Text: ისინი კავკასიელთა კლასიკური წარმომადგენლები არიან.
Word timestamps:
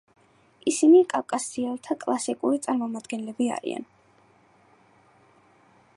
ისინი 0.71 1.01
კავკასიელთა 1.11 1.97
კლასიკური 2.05 2.61
წარმომადგენლები 2.65 3.53
არიან. 3.59 3.89